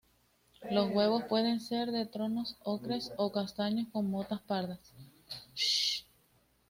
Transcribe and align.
Los 0.71 0.89
huevos 0.95 1.25
pueden 1.25 1.59
ser 1.59 1.91
de 1.91 2.07
tonos 2.07 2.57
ocres 2.63 3.11
a 3.19 3.31
castaños 3.31 3.85
con 3.91 4.09
motas 4.09 4.41
pardas. 4.41 4.79